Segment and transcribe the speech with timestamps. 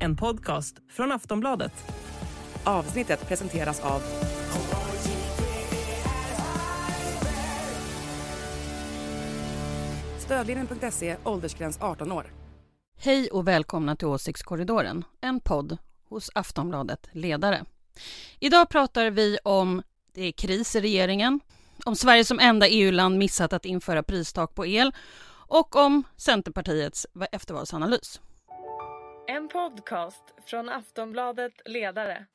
[0.00, 1.72] En podcast från Aftonbladet.
[2.64, 4.02] Avsnittet presenteras av
[10.18, 12.24] Stödlinjen.se, åldersgräns 18 år.
[12.96, 15.78] Hej och välkomna till Åsiktskorridoren, en podd
[16.08, 17.64] hos Aftonbladet Ledare.
[18.38, 19.82] Idag pratar vi om
[20.14, 21.40] det är kris i regeringen,
[21.84, 24.92] om Sverige som enda EU-land missat att införa pristak på el
[25.48, 28.20] och om Centerpartiets eftervalsanalys.
[29.26, 32.26] En podcast från Aftonbladet Ledare.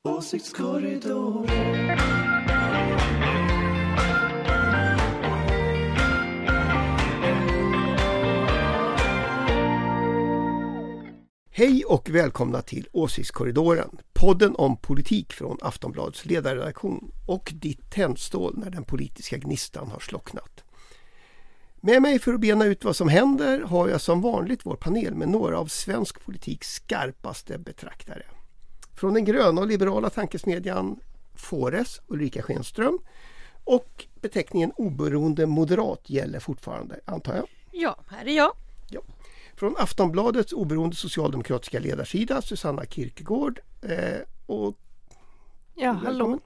[11.52, 18.70] Hej och välkomna till Åsiktskorridoren, podden om politik från Aftonbladets ledarredaktion och ditt tändstål när
[18.70, 20.64] den politiska gnistan har slocknat.
[21.80, 25.14] Med mig för att bena ut vad som händer har jag som vanligt vår panel
[25.14, 28.22] med några av svensk politiks skarpaste betraktare.
[28.94, 31.00] Från den gröna och liberala tankesmedjan
[31.34, 32.98] Fores, Ulrika Schenström
[33.64, 37.46] och beteckningen oberoende moderat gäller fortfarande, antar jag.
[37.72, 38.52] Ja, här är jag.
[39.56, 43.60] Från Aftonbladets oberoende socialdemokratiska ledarsida Susanna Kierkegaard.
[43.82, 44.76] Eh, och,
[45.74, 46.04] Ja, hallå.
[46.08, 46.40] välkommen.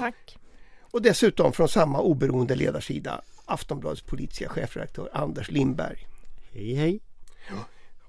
[0.00, 0.38] Tack.
[0.80, 6.06] och dessutom från samma oberoende ledarsida Aftonbladets politiska chefredaktör Anders Lindberg.
[6.52, 7.00] Hej hej!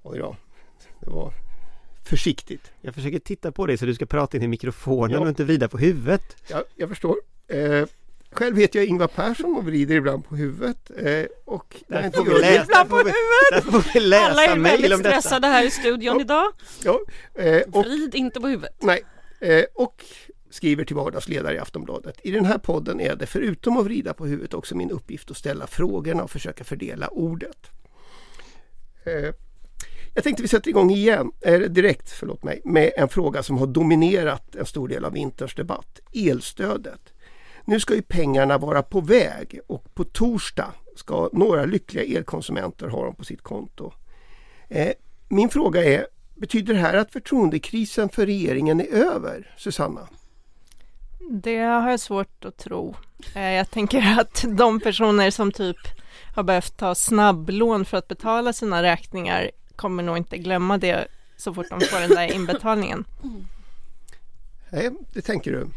[0.04, 0.36] Oj då,
[1.00, 1.34] det var
[2.06, 2.72] försiktigt.
[2.82, 5.20] Jag försöker titta på dig så du ska prata in i mikrofonen Ja.
[5.20, 6.36] och inte vrida på huvudet.
[6.48, 7.16] Ja, jag förstår.
[7.48, 7.86] Eh,
[8.32, 10.92] själv heter jag Ingvar Persson och vrider ibland på huvudet.
[10.98, 13.12] Eh, och Där får vi läsa, där får vi,
[13.52, 14.98] där får vi läsa Alla är väldigt detta.
[15.10, 16.22] stressade här i studion Ja.
[16.22, 16.52] idag.
[16.84, 17.00] Ja,
[17.44, 18.76] eh, och Vrid inte på huvudet.
[18.80, 19.02] Nej,
[19.40, 20.06] eh, och
[20.50, 22.20] skriver till vardagsledare i Aftonbladet.
[22.24, 25.38] I den här podden är det förutom att vrida på huvudet också min uppgift att
[25.38, 27.70] ställa frågorna och försöka fördela ordet.
[29.04, 29.34] Eh,
[30.14, 33.68] jag tänkte vi sätter igång igen, eh, direkt förlåt mig, med en fråga som har
[33.68, 36.00] dominerat en stor del av vinterns debatt.
[36.14, 37.14] Elstödet.
[37.66, 43.06] Nu ska ju pengarna vara på väg och på torsdag ska några lyckliga elkonsumenter ha
[43.06, 43.94] dem på sitt konto.
[44.68, 44.92] Eh,
[45.28, 50.10] min fråga är, betyder det här att förtroendekrisen för regeringen är över, Susanna?
[51.20, 52.96] Det har jag svårt att tro.
[53.36, 55.78] Eh, Jag tänker att de personer som typ
[56.36, 61.54] har behövt ta snabblån för att betala sina räkningar kommer nog inte glömma det så
[61.54, 63.06] fort de får den där inbetalningen.
[64.70, 65.68] Nej, det tänker du.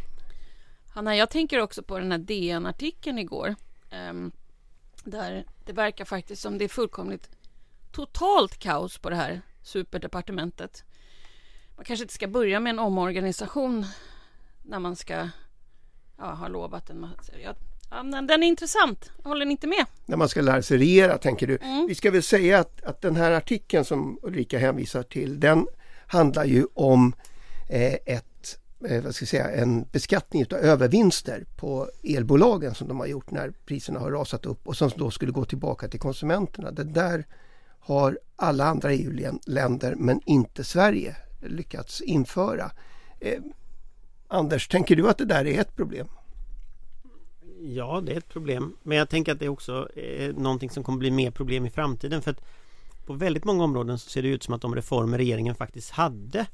[0.94, 3.54] Hanna, jag tänker också på den här DN-artikeln igår.
[3.90, 4.32] ehm,
[5.04, 7.30] där det verkar faktiskt som det är fullkomligt
[7.92, 10.84] totalt kaos på det här superdepartementet.
[11.76, 13.86] Man kanske inte ska börja med en omorganisation
[14.62, 15.28] när man ska
[16.18, 17.32] ja, ha lovat en massa...
[17.44, 17.54] Ja,
[18.02, 19.10] den är intressant.
[19.24, 19.86] Håller ni inte med?
[20.06, 21.58] När man ska lära sig regera, tänker du.
[21.62, 21.86] Mm.
[21.86, 25.66] Vi ska väl säga att, att den här artikeln som Ulrika hänvisar till, den
[26.06, 27.14] handlar ju om
[27.68, 28.58] eh, ett,
[28.88, 33.30] eh, vad ska jag säga, en beskattning av övervinster på elbolagen som de har gjort
[33.30, 36.70] när priserna har rasat upp och som då skulle gå tillbaka till konsumenterna.
[36.70, 37.26] Det där
[37.80, 42.70] har alla andra EU-länder men inte Sverige lyckats införa.
[43.20, 43.40] Eh,
[44.32, 46.08] Anders, tänker du att det där är ett problem?
[47.60, 48.76] Ja, det är ett problem.
[48.82, 52.22] Men jag tänker att det också är någonting som kommer bli mer problem i framtiden.
[52.22, 52.44] För att
[53.06, 56.46] på väldigt många områden så ser det ut som att de reformer regeringen faktiskt hade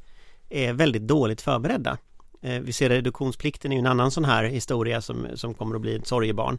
[0.48, 1.98] är väldigt dåligt förberedda.
[2.42, 5.82] Eh, vi ser reduktionsplikten är ju en annan sån här historia som, som kommer att
[5.82, 6.58] bli ett sorgebarn.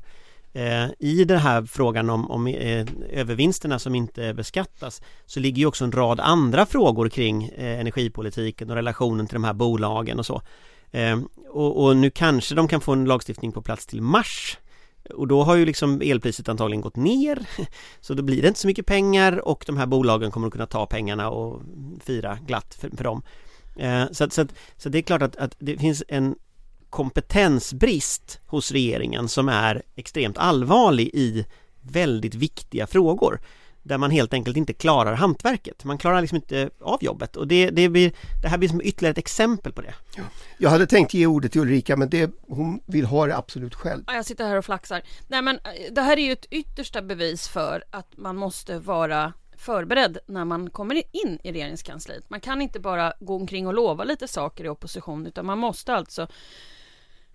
[0.53, 5.65] Eh, I den här frågan om, om eh, övervinsterna som inte beskattas så ligger ju
[5.65, 10.41] också en rad andra frågor kring energipolitiken och relationen till de här bolagen och så.
[10.91, 11.19] Eh,
[11.49, 14.57] och, och nu kanske de kan få en lagstiftning på plats till mars.
[15.13, 17.45] Och då har ju liksom elpriset antagligen gått ner.
[18.01, 20.65] Så då blir det inte så mycket pengar och de här bolagen kommer att kunna
[20.65, 21.61] ta pengarna och
[22.03, 23.21] fira glatt för, för dem.
[23.75, 26.35] Eh, så, att, så, att, så det är klart att, att det finns en
[26.89, 31.45] kompetensbrist hos regeringen som är extremt allvarlig i
[31.81, 33.41] väldigt viktiga frågor
[33.83, 35.83] där man helt enkelt inte klarar hantverket.
[35.83, 38.11] Man klarar liksom inte av jobbet och det, det, blir,
[38.41, 39.93] det här blir som ytterligare ett exempel på det.
[40.57, 44.03] Jag hade tänkt ge ordet till Ulrika men det, hon vill ha det absolut själv.
[44.07, 45.01] Ja, jag sitter här och flaxar.
[45.27, 49.33] Nej men eh, det här är ju ett yttersta bevis för att man måste vara
[49.57, 52.29] förberedd när man kommer in i regeringskansliet.
[52.29, 55.93] Man kan inte bara gå omkring och lova lite saker i opposition utan man måste
[55.93, 56.27] alltså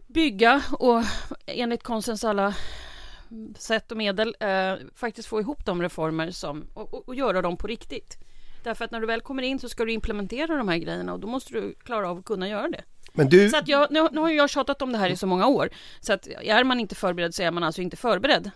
[0.06, 1.02] bygga och
[1.46, 2.54] enligt konstens alla
[3.58, 7.56] sätt och medel eh, faktiskt få ihop de reformer som och, och, och göra dem
[7.56, 8.19] på riktigt.
[8.62, 11.20] Därför att när du väl kommer in så ska du implementera de här grejerna och
[11.20, 12.82] då måste du klara av att kunna göra det.
[13.12, 15.26] Men du, Så att jag, nu, nu har jag tjatat om det här i så
[15.26, 15.70] många år.
[16.00, 18.50] Så att är man inte förberedd så är man alltså inte förberedd.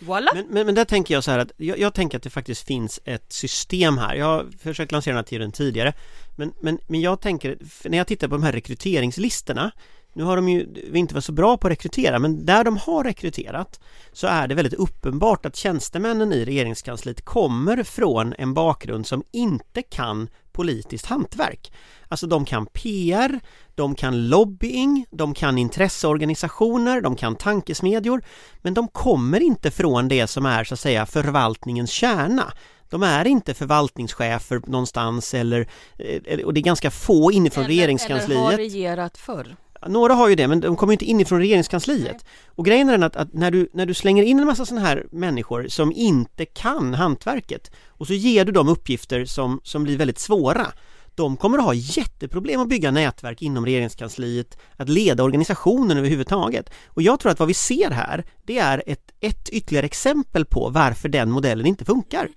[0.00, 0.28] Voilà!
[0.34, 2.66] Men, men, men där tänker jag så här att jag, jag tänker att det faktiskt
[2.66, 4.14] finns ett system här.
[4.14, 5.92] Jag har försökt lansera den här teorin tidigare.
[6.36, 9.72] Men, men, men jag tänker, när jag tittar på de här rekryteringslistorna
[10.14, 13.04] nu har de ju inte varit så bra på att rekrytera men där de har
[13.04, 13.80] rekryterat
[14.12, 19.82] så är det väldigt uppenbart att tjänstemännen i regeringskansliet kommer från en bakgrund som inte
[19.82, 21.72] kan politiskt hantverk.
[22.08, 23.40] Alltså de kan PR,
[23.74, 28.22] de kan lobbying, de kan intresseorganisationer, de kan tankesmedjor
[28.62, 32.52] men de kommer inte från det som är så att säga förvaltningens kärna.
[32.90, 35.68] De är inte förvaltningschefer någonstans eller
[35.98, 38.38] eh, och det är ganska få inifrån regeringskansliet.
[38.38, 39.56] Eller har regerat förr.
[39.88, 42.24] Några har ju det men de kommer inte inifrån regeringskansliet.
[42.46, 44.86] Och grejen är den att, att, när, du, när du slänger in en massa sådana
[44.86, 49.96] här människor som inte kan hantverket och så ger du dem uppgifter som, som blir
[49.96, 50.66] väldigt svåra
[51.14, 56.70] de kommer att ha jätteproblem att bygga nätverk inom regeringskansliet, att leda organisationen överhuvudtaget.
[56.86, 60.70] Och jag tror att vad vi ser här, det är ett, ett ytterligare exempel på
[60.70, 62.28] varför den modellen inte funkar.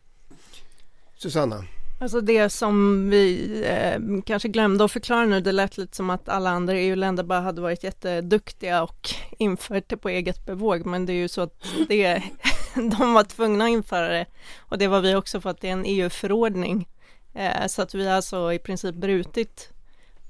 [1.18, 1.64] Susanna?
[2.00, 6.30] Alltså det som vi eh, kanske glömde att förklara nu, det lät lite som att
[6.30, 11.14] alla andra EU-länder bara hade varit jätteduktiga och infört det på eget bevåg, men det
[11.14, 12.24] är ju så att det,
[12.76, 14.26] de var tvungna att införa det
[14.60, 16.88] och det var vi också för att det är en EU-förordning.
[17.34, 19.70] Eh, så att vi alltså i princip brutit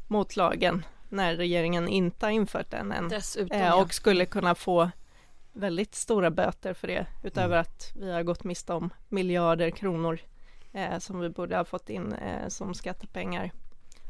[0.08, 4.92] mot lagen när regeringen inte har infört den än Dessutom, eh, och skulle kunna få
[5.54, 7.62] väldigt stora böter för det utöver Mm.
[7.62, 10.20] att vi har gått miste om miljarder kronor
[10.78, 13.52] eh, som vi borde ha fått in eh, som skattepengar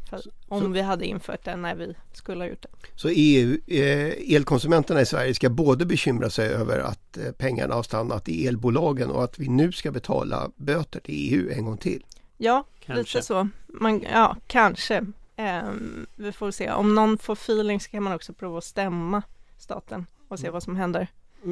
[0.09, 2.69] för, om så- vi hade infört det när vi skulle ha gjort det.
[2.95, 7.83] Så EU, eh, elkonsumenterna i Sverige ska både bekymra sig över att eh, pengarna har
[7.83, 12.05] stannat i elbolagen och att vi nu ska betala böter till EU en gång till.
[12.37, 13.17] Ja, Kanske.
[13.17, 13.49] lite så.
[13.67, 15.05] Man, ja, kanske.
[15.35, 16.71] Ehm, vi får se.
[16.71, 19.21] Om någon får feeling så kan man också prova att stämma
[19.57, 21.07] staten och se vad som händer.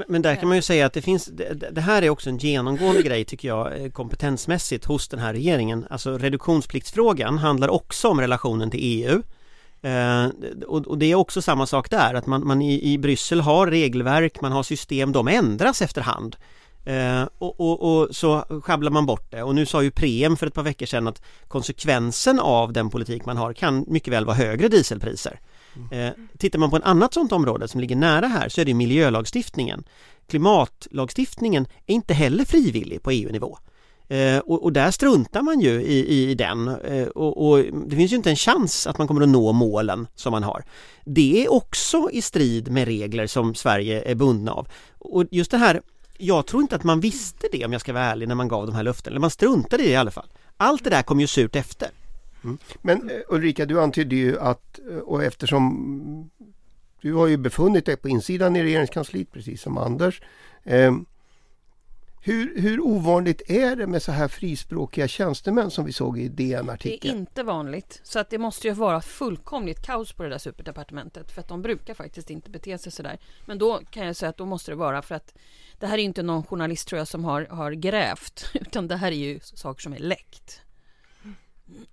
[0.08, 1.26] Men där kan man ju säga att det finns,
[1.72, 5.88] det, här är också en genomgående grej tycker jag eh, kompetensmässigt hos den här regeringen.
[5.90, 9.22] Alltså reduktionspliktsfrågan handlar också om relationen till EU.
[9.82, 10.28] Eh,
[10.68, 13.68] och, och det är också samma sak där, att man, man i, i Bryssel har
[13.68, 16.36] regelverk, man har system, de ändras efterhand.
[16.86, 20.48] Eh, och, och, och så sjabblar man bort det och nu sa ju Preem för
[20.48, 24.36] ett par veckor sedan att konsekvensen av den politik man har kan mycket väl vara
[24.36, 25.40] högre dieselpriser.
[25.92, 28.74] Eh, tittar man på ett annat sådant område som ligger nära här så är det
[28.74, 29.84] miljölagstiftningen.
[30.28, 33.58] Klimatlagstiftningen är inte heller frivillig på EU-nivå.
[34.08, 38.12] Eh, och, och där struntar man ju i, i den eh, och, och det finns
[38.12, 40.64] ju inte en chans att man kommer att nå målen som man har.
[41.06, 44.68] Det är också i strid med regler som Sverige är bundna av.
[45.00, 45.82] Och just det här,
[46.18, 48.66] jag tror inte att man visste det om jag ska vara ärlig när man gav
[48.66, 50.28] de här löftena, eller man struntade i det i alla fall.
[50.58, 51.90] Allt det där kom ju surt efter.
[52.82, 56.30] Men eh, Ulrika, du antydde ju att, eh, och eftersom
[57.02, 60.22] du har ju befunnit dig på insidan i regeringskansliet precis som Anders.
[60.64, 60.96] Eh,
[62.28, 66.54] hur, hur ovanligt är det med så här frispråkiga tjänstemän som vi såg i Det
[66.54, 67.18] är DN-artikeln?
[67.18, 71.42] inte vanligt, så att det måste ju vara fullkomligt kaos på det där superdepartementet för
[71.42, 73.20] att de brukar faktiskt inte bete sig sådär.
[73.46, 75.34] Men då kan jag säga att då måste det vara för att
[75.80, 79.12] det här är inte någon journalist tror jag som har, har grävt utan det här
[79.12, 80.62] är ju saker som är läckt.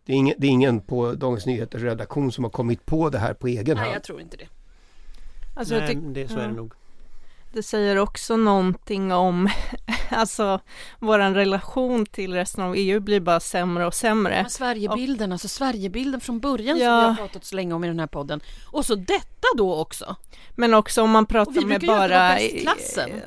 [0.04, 3.18] Det är, ingen, det är ingen på Dagens Nyheters redaktion som har kommit på det
[3.18, 3.94] här på egen Nej, hand.
[3.96, 4.46] jag tror inte det.
[5.56, 6.46] Alltså, Nej, det, så är ja.
[6.48, 6.72] det nog.
[7.52, 9.48] Det säger också någonting om,
[10.10, 10.60] alltså
[10.98, 14.40] våran relation till resten av EU blir bara sämre och sämre.
[14.42, 17.00] Men Sverigebilden, alltså Sverigebilden från början som Ja.
[17.00, 18.40] vi har pratat så länge om i den här podden.
[18.66, 20.16] Och så detta då också.
[20.50, 22.66] Men också om man Och pratar vi med brukar ju inte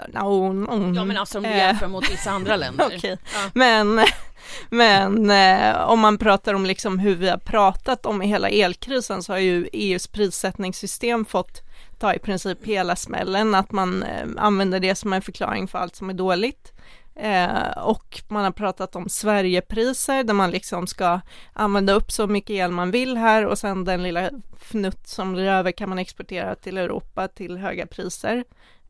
[0.09, 0.19] bara...
[0.21, 0.95] Eh, no, no.
[0.95, 2.85] Ja men alltså om du jämför mot vissa andra länder.
[2.97, 3.49] Okej, Ja.
[3.53, 3.99] men,
[4.69, 9.33] men eh, om man pratar om liksom hur vi har pratat om hela elkrisen så
[9.33, 11.61] har ju EUs prissättningssystem fått
[11.99, 15.95] ta i princip hela smällen, att man eh, använder det som en förklaring för allt
[15.95, 16.71] som är dåligt.
[17.15, 21.21] Eh, och man har pratat om Sverigepriser där man liksom ska
[21.53, 25.43] använda upp så mycket el man vill här och sen den lilla fnutt som blir
[25.43, 28.43] över kan man exportera till Europa till höga priser.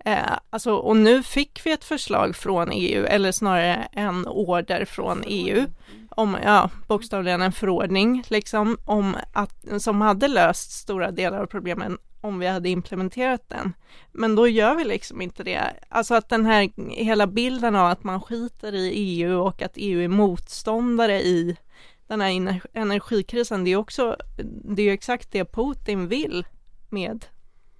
[0.08, 5.24] Eh, alltså, och nu fick vi ett förslag från EU, eller snarare en order från
[5.26, 5.66] EU,
[6.10, 11.98] om, ja, bokstavligen en förordning, liksom, om att, som hade löst stora delar av problemen
[12.22, 13.74] om vi hade implementerat den.
[14.12, 15.62] Men då gör vi liksom inte det.
[15.90, 20.02] Alltså att den här hela bilden av att man skiter i EU och att EU
[20.02, 21.58] är motståndare i
[22.08, 24.18] den här energikrisen, det är också,
[24.64, 26.46] det är ju exakt det Putin vill
[26.90, 27.26] med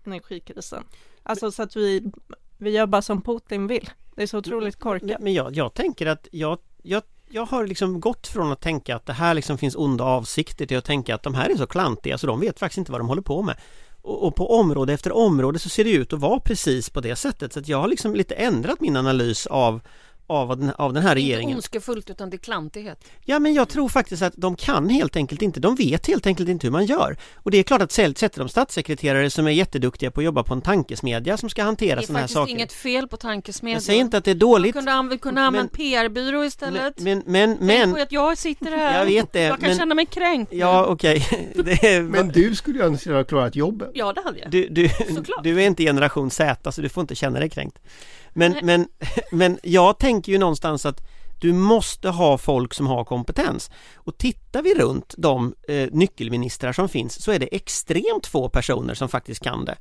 [0.05, 0.84] energikrisen.
[1.25, 2.12] Alltså så att vi,
[2.58, 3.89] vi gör bara som Putin vill.
[4.15, 5.22] Det är så otroligt korkat.
[5.22, 9.05] Men- jag, jag tänker att jag, jag, jag har liksom gått från att tänka att
[9.05, 12.17] det här liksom finns onda avsikter till att tänka att de här är så klantiga
[12.17, 13.58] så de vet faktiskt inte vad de håller på med.
[14.01, 17.15] Och, och, på område efter område så ser det ut att vara precis på det
[17.15, 19.82] sättet så att jag har liksom lite ändrat min analys av
[20.27, 21.50] av den, av den här regeringen.
[21.50, 23.05] Inte ondskefullt utan det är klantighet.
[23.25, 26.50] Ja men jag tror faktiskt att de kan helt enkelt inte, de vet helt enkelt
[26.50, 27.17] inte hur man gör.
[27.36, 30.53] Och det är klart att sätter de statssekreterare som är jätteduktiga på att jobba på
[30.53, 32.55] en tankesmedja som ska hantera sådana här saker.
[32.55, 33.75] Det är faktiskt inget fel på tankesmedjan.
[33.75, 34.75] Jag säger inte att det är dåligt.
[34.75, 37.00] Man kunde, anv kunde använda PR-byrå istället.
[37.00, 39.00] Men, men, men, Tänk på att jag sitter här.
[39.00, 39.41] Jag vet det.
[39.41, 40.53] Jag kan men, känna mig kränkt.
[40.53, 41.27] Ja okej.
[41.55, 42.01] Okay.
[42.01, 43.91] men du skulle ju önska ha klarat jobbet.
[43.94, 44.51] Ja det hade jag.
[44.51, 44.89] Du, du,
[45.44, 47.79] du är inte generation Z så du får inte känna dig kränkt.
[48.36, 48.88] Men, men,
[49.32, 51.01] men jag tänker ju någonstans att
[51.39, 53.72] du måste ha folk som har kompetens.
[53.96, 58.94] Och tittar vi runt de eh, nyckelministrar som finns så är det extremt få personer
[58.94, 59.75] som faktiskt kan det.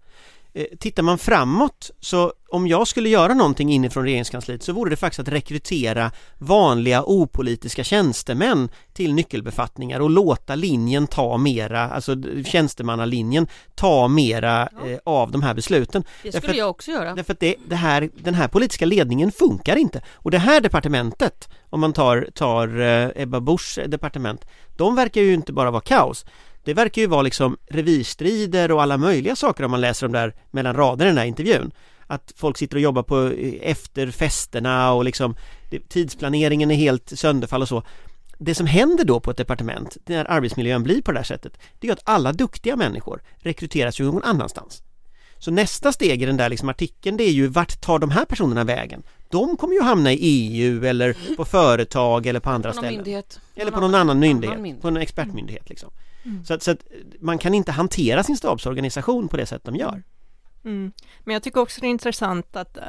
[0.56, 4.96] Eh, tittar man framåt så om jag skulle göra någonting inifrån regeringskansliet så vore det
[4.96, 13.46] faktiskt att rekrytera vanliga opolitiska tjänstemän till nyckelbefattningar och låta linjen ta mera, alltså tjänstemannalinjen
[13.74, 14.88] ta mera ja.
[14.88, 16.02] eh, av de här besluten.
[16.02, 17.14] Det skulle därför, jag också göra.
[17.14, 21.48] Därför att det, det, här, den här politiska ledningen funkar inte och det här departementet,
[21.70, 24.44] om man tar, tar eh, Ebba Buschs departement,
[24.76, 26.24] de verkar ju inte bara vara kaos
[26.64, 30.34] det verkar ju vara liksom revirstrider och alla möjliga saker om man läser de där
[30.50, 31.72] mellan raderna i den här intervjun.
[32.06, 35.36] Att folk sitter och jobbar på efter festerna och liksom
[35.88, 37.82] tidsplaneringen är helt sönderfall och så.
[38.38, 41.88] Det som händer då på ett departement när arbetsmiljön blir på det här sättet det
[41.88, 44.82] är att alla duktiga människor rekryteras ju någon annanstans.
[45.38, 48.24] Så nästa steg i den där liksom artikeln det är ju vart tar de här
[48.24, 49.02] personerna vägen?
[49.28, 53.22] De kommer ju hamna i EU eller på företag eller på andra på ställen.
[53.56, 55.90] Eller på någon annan myndighet, på en expertmyndighet liksom.
[56.24, 56.44] Mm.
[56.44, 56.84] Så, att, så, att,
[57.20, 59.92] man kan inte hantera sin stabsorganisation på det sätt de gör.
[59.92, 60.02] Mm.
[60.64, 60.92] mm.
[61.24, 62.82] Men jag tycker också det är intressant att eh,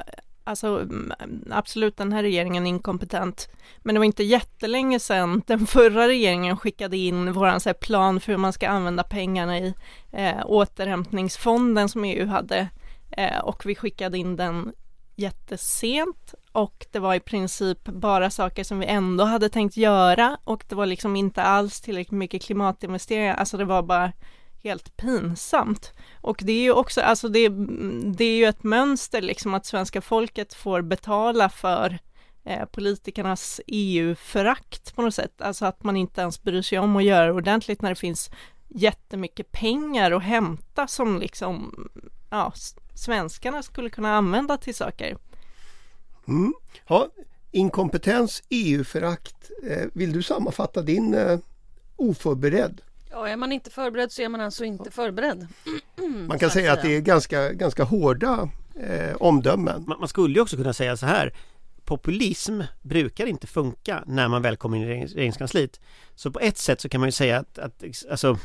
[0.48, 1.14] Alltså mm,
[1.52, 3.50] absolut, den här regeringen är inkompetent.
[3.80, 8.20] Men det var inte jättelänge sedan den förra regeringen skickade in våran så här, plan
[8.20, 9.74] för hur man ska använda pengarna i
[10.12, 12.68] eh, återhämtningsfonden som EU hade.
[13.12, 14.74] Eh, och vi skickade in den
[15.16, 20.64] jättesent och det var i princip bara saker som vi ändå hade tänkt göra och
[20.68, 24.12] det var liksom inte alls tillräckligt mycket klimatinvesteringar, alltså det var bara
[24.64, 25.94] helt pinsamt.
[26.22, 27.50] Och det är ju också, alltså det,
[28.18, 32.00] det är ju ett mönster liksom att svenska folket får betala för
[32.46, 37.04] eh, politikernas EU-förakt på något sätt, alltså att man inte ens bryr sig om att
[37.04, 38.30] göra det ordentligt när det finns
[38.68, 41.76] jättemycket pengar att hämta som liksom,
[42.30, 42.54] ja,
[42.96, 45.18] svenskarna skulle kunna använda till saker.
[46.28, 46.54] Mm.
[46.88, 47.10] Ja,
[47.52, 49.52] inkompetens, EU-förakt.
[49.70, 51.40] Eh, vill du sammanfatta din eh,
[51.96, 52.82] oförberedd?
[53.12, 55.48] Ja, är man inte förberedd så är man alltså inte förberedd.
[56.28, 59.84] Man kan säga att det är ganska, ganska hårda eh, omdömen.
[59.88, 61.34] Man, man skulle ju också kunna säga så här
[61.86, 65.80] populism brukar inte funka när man väl kommer in i regeringskansliet.
[66.16, 68.38] Så på ett sätt så kan man ju säga att, att alltså,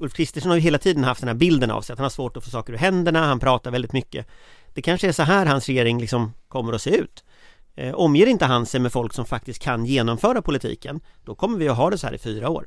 [0.00, 2.10] Ulf Kristersson har ju hela tiden haft den här bilden av sig att han har
[2.10, 4.26] svårt att få saker ur händerna, han pratar väldigt mycket.
[4.74, 7.24] Det kanske är så här hans regering liksom kommer att se ut.
[7.74, 11.68] Eh, omger inte han sig med folk som faktiskt kan genomföra politiken, då kommer vi
[11.68, 12.66] att ha det så här i fyra år.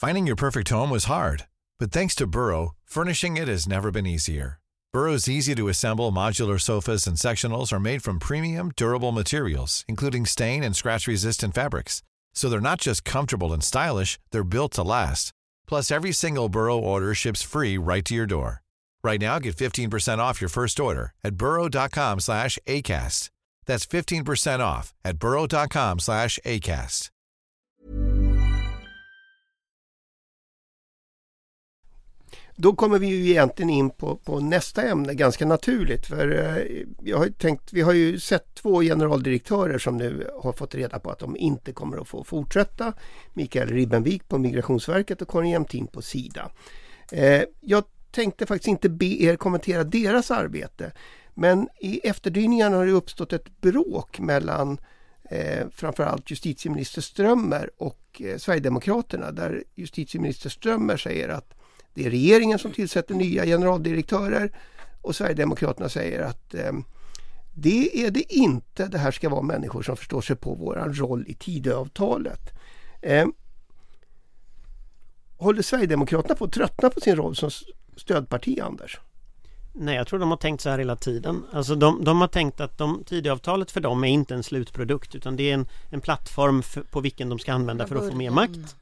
[0.00, 1.42] Finding your perfect home was hard,
[1.78, 4.58] but thanks to Burrow, furnishing it has never been easier.
[4.94, 10.26] Burrow's easy to assemble modular sofas and sectionals are made from premium, durable materials, including
[10.26, 12.02] stain and scratch resistant fabrics.
[12.34, 15.32] So they're not just comfortable and stylish, they're built to last.
[15.66, 18.62] Plus, every single Burrow order ships free right to your door.
[19.02, 23.30] Right now, get 15% off your first order at burrow.com slash ACAST.
[23.66, 27.10] That's 15% off at burrow.com slash ACAST.
[32.56, 36.06] Då kommer vi ju egentligen in på, på nästa ämne ganska naturligt.
[36.06, 40.74] För eh, jag har tänkt, vi har ju sett två generaldirektörer som nu har fått
[40.74, 42.92] reda på att de inte kommer att få fortsätta.
[43.32, 46.50] Mikael Ribbenvik på Migrationsverket och Karin Jämtin på Sida.
[47.12, 50.92] Eh, jag tänkte faktiskt inte be er kommentera deras arbete.
[51.34, 54.78] Men i efterdyningarna har det uppstått ett bråk mellan
[55.30, 61.54] eh, framförallt justitieminister Strömmer och eh, Sverigedemokraterna där justitieminister Strömmer säger att
[61.94, 64.50] det är regeringen som tillsätter nya generaldirektörer
[65.00, 66.72] och Sverigedemokraterna säger att eh,
[67.54, 68.86] det är det inte.
[68.86, 72.50] Det här ska vara människor som förstår sig på vår roll i Tidöavtalet.
[73.02, 73.26] Eh,
[75.36, 77.50] håller Sverigedemokraterna på att tröttna på sin roll som
[77.96, 79.00] stödparti, Anders?
[79.72, 81.44] Nej, jag tror de har tänkt så här hela tiden.
[81.52, 85.36] Alltså de, de har tänkt att de, Tidöavtalet för dem är inte en slutprodukt utan
[85.36, 88.30] det är en, en plattform för, på vilken de ska använda för att få mer
[88.30, 88.76] makt.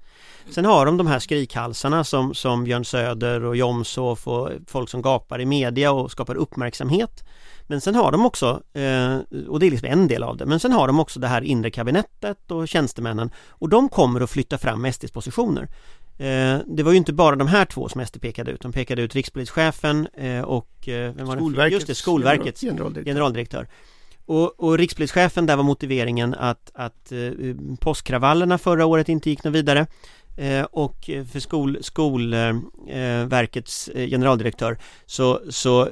[0.50, 5.02] Sen har de de här skrikhalsarna som, som Björn Söder och Jomshof och folk som
[5.02, 7.24] gapar i media och skapar uppmärksamhet.
[7.66, 9.18] Men sen har de också, eh,
[9.48, 11.42] och det är liksom en del av det, men sen har de också det här
[11.42, 15.68] inre kabinettet och tjänstemännen och de kommer att flytta fram SDs positioner.
[16.18, 18.60] Eh, det var ju inte bara de här två som SD pekade ut.
[18.60, 21.36] De pekade ut rikspolischefen eh, och vem var?
[21.36, 23.10] Skolverkets, Just det, Skolverkets generaldirektör.
[23.10, 23.68] generaldirektör.
[24.26, 27.30] Och, och rikspolischefen, där var motiveringen att, att eh,
[27.80, 29.86] påskkravallerna förra året inte gick något vidare.
[30.36, 35.88] Eh, och för skol, Skolverkets eh, eh, generaldirektör så, så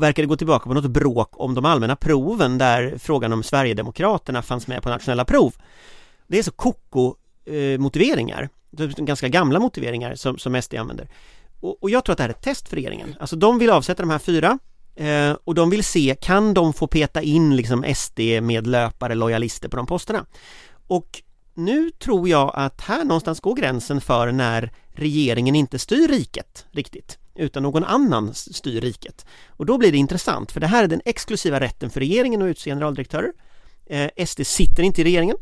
[0.00, 4.42] verkar det gå tillbaka på något bråk om de allmänna proven där frågan om Sverigedemokraterna
[4.42, 5.54] fanns med på nationella prov.
[6.26, 8.48] Det är så koko-motiveringar,
[8.96, 11.08] ganska gamla motiveringar som, som SD använder.
[11.60, 13.16] Och, och jag tror att det här är ett test för regeringen.
[13.20, 14.58] Alltså de vill avsätta de här fyra
[14.94, 19.86] Eh, och de vill se, kan de få peta in liksom SD-medlöpare, lojalister på de
[19.86, 20.26] posterna?
[20.86, 21.22] Och
[21.54, 27.18] nu tror jag att här någonstans går gränsen för när regeringen inte styr riket riktigt
[27.34, 29.26] utan någon annan styr riket.
[29.48, 32.46] Och då blir det intressant för det här är den exklusiva rätten för regeringen att
[32.46, 33.32] utse generaldirektörer.
[33.86, 35.36] Eh, SD sitter inte i regeringen.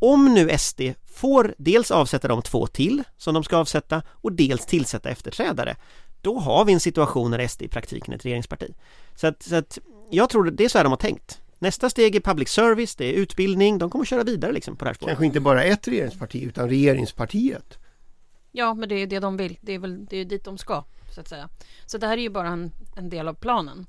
[0.00, 0.80] Om nu SD
[1.14, 5.76] får dels avsätta de två till som de ska avsätta och dels tillsätta efterträdare
[6.20, 8.74] då har vi en situation när SD i praktiken är ett regeringsparti.
[9.14, 9.78] Så att, så att
[10.10, 11.40] jag tror det är så här de har tänkt.
[11.58, 14.84] Nästa steg är public service, det är utbildning, de kommer att köra vidare liksom på
[14.84, 15.10] det här spåret.
[15.10, 17.78] Kanske inte bara ett regeringsparti utan regeringspartiet.
[18.52, 19.58] Ja, men det är det de vill.
[19.60, 20.84] Det är väl det är dit de ska,
[21.14, 21.48] så att säga.
[21.86, 23.86] Så det här är ju bara en, en del av planen.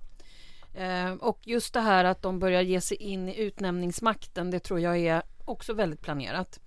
[0.73, 4.79] Eh, och just det här att de börjar ge sig in i utnämningsmakten, det tror
[4.79, 6.59] jag är också väldigt planerat.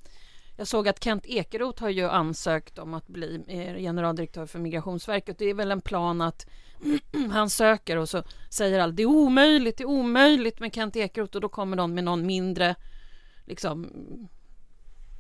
[0.57, 5.39] Jag såg att Kent Ekeroth har ju ansökt om att bli eh, generaldirektör för Migrationsverket.
[5.39, 6.47] Det är väl en plan att
[7.33, 11.35] han söker och så säger alla det är omöjligt, det är omöjligt med Kent Ekeroth
[11.35, 12.75] och då kommer de med någon mindre
[13.45, 13.91] liksom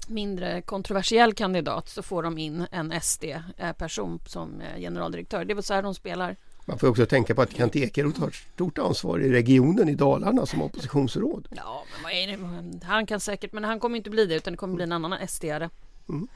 [0.08, 5.44] mindre kontroversiell kandidat så får de in en SD-person som eh, generaldirektör.
[5.44, 6.36] Det är väl så här de spelar.
[6.72, 10.46] Man får också tänka på att Kent Ekeroth har stort ansvar i regionen i Dalarna
[10.46, 11.48] som oppositionsråd.
[11.56, 14.84] Ja, men han kan säkert, men han kommer inte bli det utan det kommer bli
[14.84, 15.70] en annan SD-are.
[16.08, 16.28] Mm.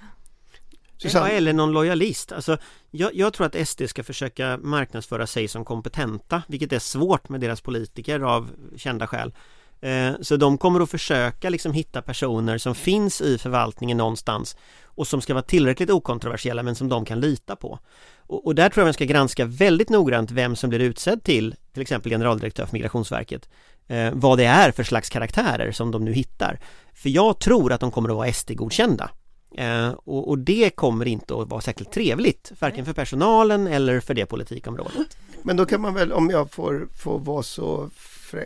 [0.99, 2.33] Ja, eller någon lojalist.
[2.33, 2.59] Alltså,
[2.91, 7.41] jag, jag, tror att SD ska försöka marknadsföra sig som kompetenta, vilket är svårt med
[7.41, 9.33] deras politiker av kända skäl.
[9.81, 15.07] Eh, så de kommer att försöka liksom hitta personer som finns i förvaltningen någonstans och
[15.07, 17.79] som ska vara tillräckligt okontroversiella men som de kan lita på.
[18.19, 21.55] Och, och, där tror jag man ska granska väldigt noggrant vem som blir utsedd till
[21.73, 23.49] till exempel generaldirektör för Migrationsverket.
[23.89, 26.61] Eh, vad det är för slags karaktärer som de nu hittar.
[26.95, 29.11] För jag tror att de kommer att vara SD-godkända.
[29.57, 34.15] Eh, och, och, det kommer inte att vara särskilt trevligt, varken för personalen eller för
[34.15, 35.17] det politikområdet.
[35.43, 37.91] Men då kan man väl, om jag får, får vara så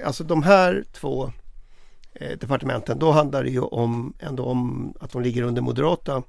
[0.04, 1.32] alltså de här två
[2.12, 6.22] eh, departementen, då handlar det ju om, ändå om att de ligger under moderata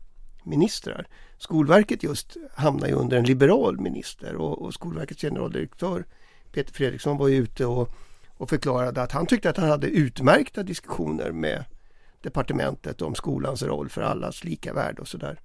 [0.44, 1.08] ministrar.
[1.38, 6.06] Skolverket just hamnar ju under en liberal minister och, och Skolverkets generaldirektör
[6.52, 7.90] Peter Fredriksson var ju ute och,
[8.38, 11.66] och förklarade att han tyckte att han hade utmärkta diskussioner med
[12.22, 15.40] departementet om skolans roll för allas lika värde och sådär.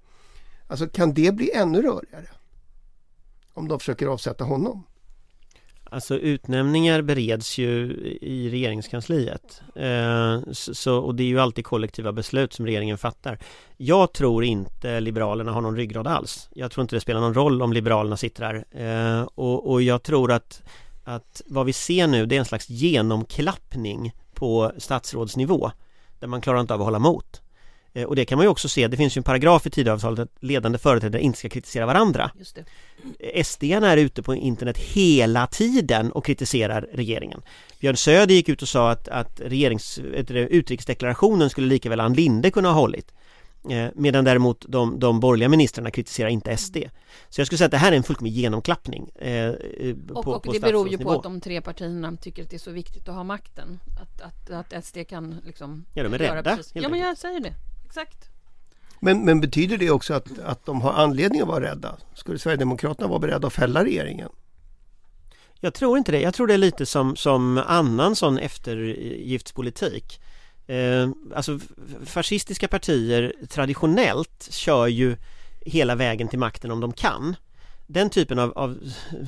[0.67, 2.29] Alltså kan det bli ännu rörigare?
[3.53, 4.83] Om de försöker avsätta honom?
[5.91, 9.61] Alltså utnämningar bereds ju i regeringskansliet.
[9.75, 13.39] Eh, så, och det är ju alltid kollektiva beslut som regeringen fattar.
[13.77, 16.49] Jag tror inte Liberalerna har någon ryggrad alls.
[16.53, 18.65] Jag tror inte det spelar någon roll om Liberalerna sitter här.
[18.71, 20.63] Eh, och, och jag tror att,
[21.03, 25.71] att vad vi ser nu det är en slags genomklappning på statsrådsnivå
[26.19, 27.41] Där man klarar inte av att hålla emot
[28.07, 30.43] och det kan man ju också se, det finns ju en paragraf i Tidöavtalet att
[30.43, 32.31] ledande företrädare inte ska kritisera varandra.
[32.39, 32.65] Just det.
[33.19, 37.41] Eh, SD är ute på internet hela tiden och kritiserar regeringen.
[37.79, 42.51] Björn Söder gick ut och sa att, att regerings, utrikesdeklarationen skulle lika väl Ann Linde
[42.51, 43.11] kunna ha hållit.
[43.69, 46.77] Eh, medan däremot de, de borgerliga ministrarna kritiserar inte SD.
[47.29, 49.09] Så jag skulle säga att det här är en fullkomlig genomklappning.
[49.15, 49.49] Eh,
[50.13, 52.55] och, på, och på det beror ju på att de tre partierna tycker att det
[52.55, 53.79] är så viktigt att ha makten.
[54.01, 55.85] Att, att, att SD kan liksom...
[55.93, 56.59] Ja, de är rädda.
[56.73, 57.53] Ja, men jag säger det.
[57.87, 58.29] Exakt.
[58.99, 61.95] Men, men betyder det också att, att de har anledning att vara rädda?
[62.13, 64.29] Skulle Sverigedemokraterna vara beredda att fälla regeringen?
[65.59, 66.21] Jag tror inte det.
[66.21, 70.21] Jag tror det är lite som, som annan sån eftergiftspolitik.
[70.67, 71.59] Eh, alltså
[72.05, 75.17] fascistiska partier traditionellt kör ju
[75.61, 77.35] hela vägen till makten om de kan.
[77.87, 78.79] Den typen av, av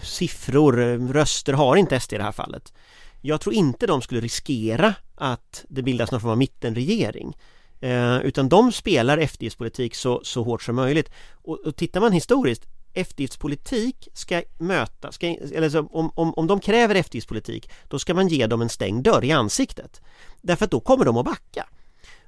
[0.04, 0.74] siffror,
[1.14, 2.74] röster har inte SD i det här fallet.
[3.22, 7.38] Jag tror inte de skulle riskera att det bildas någon form av mittenregering.
[7.82, 11.12] Eh, utan de spelar eftergiftspolitik så, så hårt som möjligt.
[11.32, 16.60] Och, och tittar man historiskt eftergiftspolitik ska möta, ska, eller så, om, om, om de
[16.60, 20.02] kräver eftergiftspolitik då ska man ge dem en stängd dörr i ansiktet.
[20.42, 21.68] Därför att då kommer de att backa.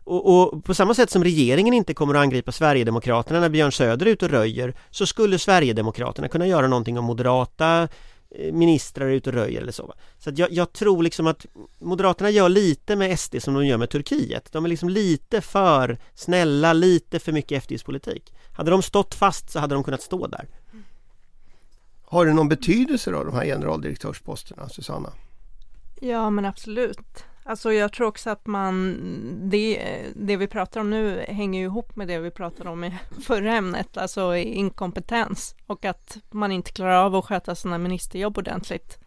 [0.03, 4.05] Och, och, på samma sätt som regeringen inte kommer att angripa Sverigedemokraterna när Björn Söder
[4.05, 7.87] är ute och röjer så skulle Sverigedemokraterna kunna göra någonting om moderata
[8.51, 9.85] ministrar är ute och röjer eller så.
[9.85, 9.93] Va?
[10.19, 11.45] Så att jag, jag tror liksom att
[11.79, 14.51] Moderaterna gör lite med SD som de gör med Turkiet.
[14.51, 18.33] De är liksom lite för snälla, lite för mycket eftergiftspolitik.
[18.53, 20.47] Hade de stått fast så hade de kunnat stå där.
[22.03, 25.13] Har det någon betydelse då, de här generaldirektörsposterna, Susanna?
[26.01, 27.25] Ja men absolut.
[27.43, 28.97] Alltså jag tror också att man,
[29.49, 32.97] det, det vi pratar om nu hänger ju ihop med det vi pratade om i
[33.21, 38.99] förra ämnet, alltså inkompetens och att man inte klarar av att sköta sina ministerjobb ordentligt.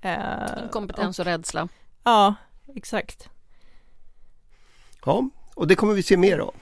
[0.00, 1.68] Eh, Kompetens och, och rädsla.
[2.04, 2.34] Ja,
[2.74, 3.28] exakt.
[5.04, 6.54] Ja, och det kommer vi se mer av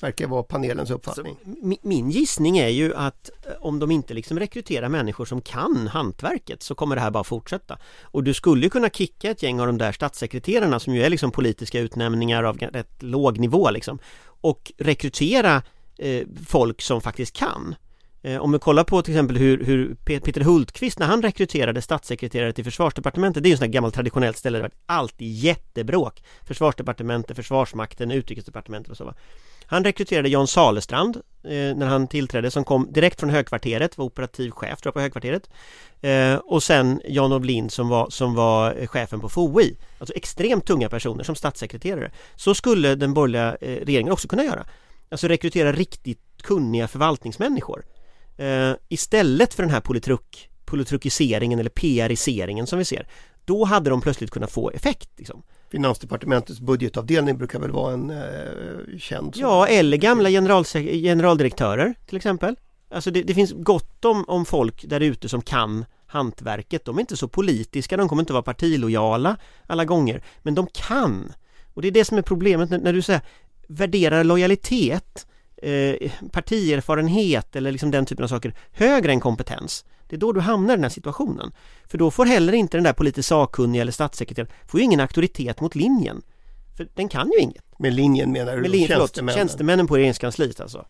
[0.00, 1.36] verkar vara panelens uppfattning.
[1.46, 5.88] Alltså, min gissning är ju att eh, om de inte liksom rekryterar människor som kan
[5.88, 7.78] hantverket så kommer det här bara fortsätta.
[8.02, 11.30] Och du skulle kunna kicka ett gäng av de där statssekreterarna som ju är liksom
[11.30, 13.98] politiska utnämningar av rätt låg nivå liksom
[14.40, 15.62] och rekrytera
[15.98, 17.74] eh, folk som faktiskt kan.
[18.26, 22.52] Eh, om vi kollar på till exempel hur, hur, Peter Hultqvist när han rekryterade statssekreterare
[22.52, 28.10] till försvarsdepartementet Det är ju sådant gammalt traditionellt ställe där det alltid jättebråk Försvarsdepartementet, Försvarsmakten,
[28.10, 29.14] Utrikesdepartementet och så va.
[29.66, 34.50] Han rekryterade Jan Salestrand eh, när han tillträdde som kom direkt från högkvarteret, var operativ
[34.50, 35.50] chef tror jag på högkvarteret.
[36.00, 39.76] Eh, och sen Jan Lind som var, som var eh, chefen på FOI.
[39.98, 42.10] Alltså extremt tunga personer som statssekreterare.
[42.36, 44.66] Så skulle den borgerliga eh, regeringen också kunna göra.
[45.08, 47.84] Alltså rekrytera riktigt kunniga förvaltningsmänniskor.
[48.36, 53.06] Eh, istället för den här politruk, politrukiseringen eller PR-iseringen som vi ser.
[53.44, 55.10] Då hade de plötsligt kunnat få effekt.
[55.16, 55.42] Liksom.
[55.70, 62.56] Finansdepartementets budgetavdelning brukar väl vara en eh, känd Ja, eller gamla general, generaldirektörer till exempel.
[62.90, 66.84] Alltså det, det finns gott om, om folk där ute som kan hantverket.
[66.84, 71.32] De är inte så politiska, de kommer inte vara partilojala alla gånger, men de kan.
[71.74, 73.22] Och det är det som är problemet när, när du säger
[73.68, 75.26] värderar lojalitet,
[75.62, 79.84] eh, partierfarenhet eller liksom den typen av saker högre än kompetens.
[80.08, 81.52] Det är då du hamnar i den här situationen.
[81.86, 85.60] För då får heller inte den där politiskt sakkunniga eller statssekreteraren, får ju ingen auktoritet
[85.60, 86.22] mot linjen.
[86.76, 87.78] För den kan ju inget.
[87.78, 89.38] Med linjen menar du Med linjen, tjänstemännen?
[89.38, 90.86] tjänstemännen på regeringskansliet alltså.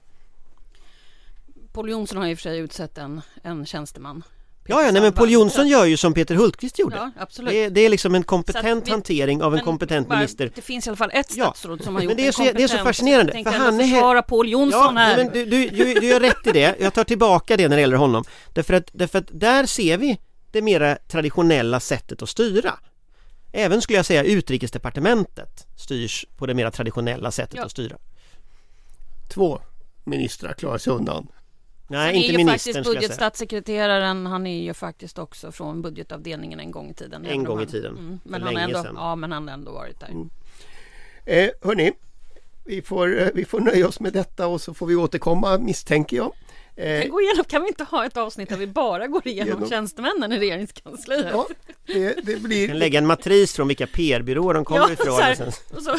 [1.72, 4.24] Paul Jonsson har i och för sig utsett en, en tjänsteman
[4.68, 6.96] Ja, ja, nej, men Paul Jonsson gör ju som Peter Hultqvist gjorde.
[6.96, 7.52] Ja, absolut.
[7.52, 10.52] Det, det är liksom en kompetent vi, hantering av en kompetent bara, minister.
[10.54, 12.42] Det finns i alla fall ett statsråd ja, som har gjort men det är så,
[12.42, 13.32] Det är så fascinerande.
[13.32, 15.16] För han är försvara Paul Jonsson ja, här.
[15.16, 16.76] Men du, du, du, du gör rätt i det.
[16.80, 18.24] Jag tar tillbaka det när det gäller honom.
[18.52, 20.18] Därför att, därför att där ser vi
[20.50, 22.78] det mera traditionella sättet att styra.
[23.52, 27.64] Även skulle jag säga utrikesdepartementet styrs på det mera traditionella sättet ja.
[27.64, 27.96] att styra.
[29.28, 29.60] Två
[30.04, 31.28] ministrar klarar sig undan.
[31.88, 36.70] Nej, han inte är ju faktiskt budgetstatssekreteraren, han är ju faktiskt också från budgetavdelningen en
[36.70, 37.26] gång i tiden.
[37.26, 38.94] En gång i tiden, mm, men han ändå, sedan.
[38.98, 40.08] Ja, men han har ändå varit där.
[40.08, 40.30] Mm.
[41.24, 41.92] Eh, hörni,
[42.64, 46.16] vi får, eh, vi får nöja oss med detta och så får vi återkomma misstänker
[46.16, 46.32] jag.
[46.76, 49.48] Eh, kan, gå igenom, kan vi inte ha ett avsnitt där vi bara går igenom
[49.48, 49.68] genom...
[49.68, 51.26] tjänstemännen i regeringskansliet?
[51.32, 51.48] Ja,
[51.86, 52.68] det, det blir...
[52.68, 55.16] kan lägga en matris från vilka PR-byråer de kommer ja, ifrån.
[55.16, 55.90] Så här, och så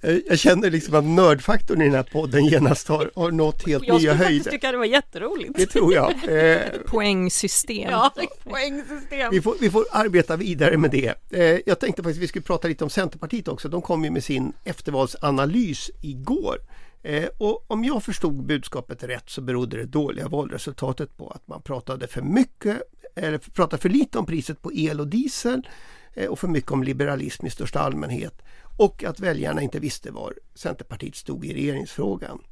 [0.00, 3.92] jag känner liksom att nördfaktorn i den här podden genast har, har nått helt nya
[3.92, 4.08] höjder.
[4.08, 5.52] Jag skulle faktiskt tycka det var jätteroligt.
[5.56, 6.14] Det tror jag.
[6.36, 7.90] Eh, poängsystem.
[7.90, 8.12] Ja,
[8.44, 9.30] poängsystem.
[9.30, 11.14] Vi får, vi får arbeta vidare med det.
[11.30, 13.68] Eh, jag tänkte faktiskt att vi skulle prata lite om Centerpartiet också.
[13.68, 16.58] De kom ju med sin eftervalsanalys igår.
[17.02, 21.62] Eh, och om jag förstod budskapet rätt så berodde det dåliga valresultatet på att man
[21.62, 22.82] pratade för mycket
[23.16, 25.68] eller pratade för lite om priset på el och diesel
[26.14, 28.42] eh, och för mycket om liberalism i största allmänhet
[28.76, 32.42] och att väljarna inte visste var Centerpartiet stod i regeringsfrågan.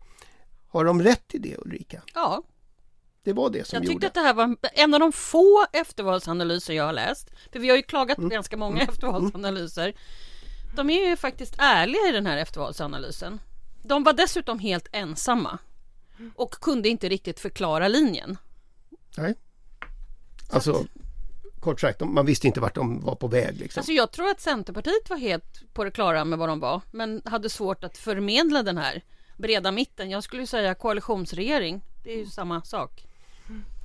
[0.68, 2.02] Har de rätt i det Ulrika?
[2.14, 2.42] Ja.
[3.22, 3.94] Det var det som jag gjorde...
[3.94, 7.30] tyckte att det här var en av de få eftervalsanalyser jag har läst.
[7.52, 8.30] För vi har ju klagat på mm.
[8.30, 8.88] ganska många mm.
[8.88, 9.94] eftervalsanalyser.
[10.76, 13.40] De är ju faktiskt ärliga i den här eftervalsanalysen.
[13.82, 15.58] De var dessutom helt ensamma.
[16.34, 18.38] Och kunde inte riktigt förklara linjen.
[19.16, 19.34] Nej.
[20.50, 20.86] Alltså,
[21.64, 23.56] kort sagt, man visste inte vart de var på väg.
[23.56, 23.80] Liksom.
[23.80, 27.22] Alltså jag tror att Centerpartiet var helt på det klara med vad de var, men
[27.24, 29.02] hade svårt att förmedla den här
[29.36, 30.10] breda mitten.
[30.10, 33.06] Jag skulle säga koalitionsregering, det är ju samma sak.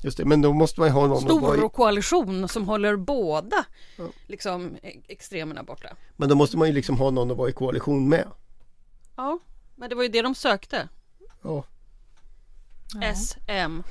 [0.03, 1.69] Just det, men då måste man ha någon Stor i...
[1.69, 3.65] koalition som håller båda
[3.97, 4.03] ja.
[4.27, 5.89] liksom, extremerna borta.
[6.15, 8.27] Men då måste man ju liksom ha någon att vara i koalition med.
[9.15, 9.39] Ja,
[9.75, 10.89] men det var ju det de sökte.
[11.41, 11.63] Ja.
[13.01, 13.83] S, M.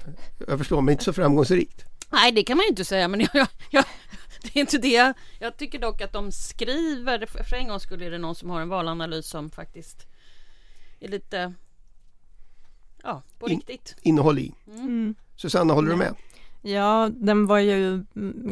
[0.48, 1.88] Jag förstår, men inte så framgångsrikt.
[2.11, 3.85] Nej, det kan man ju inte säga, men jag, jag, jag,
[4.42, 5.14] det är inte det.
[5.38, 8.68] Jag tycker dock att de skriver, för en gång skulle det någon som har en
[8.68, 10.07] valanalys som faktiskt
[11.01, 11.55] är lite,
[13.03, 13.97] ja, på In, riktigt.
[14.03, 14.55] Innehåll i.
[14.66, 15.14] Mm.
[15.37, 16.14] Susanna, håller du med?
[16.62, 18.05] Ja, den var ju